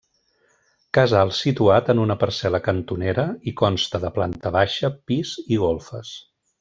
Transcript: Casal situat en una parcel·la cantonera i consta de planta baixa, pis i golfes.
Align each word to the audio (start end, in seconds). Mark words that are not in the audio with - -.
Casal 0.97 1.33
situat 1.39 1.91
en 1.93 2.01
una 2.05 2.15
parcel·la 2.23 2.61
cantonera 2.69 3.25
i 3.51 3.53
consta 3.61 4.01
de 4.07 4.11
planta 4.17 4.53
baixa, 4.57 4.91
pis 5.13 5.35
i 5.45 5.61
golfes. 5.67 6.17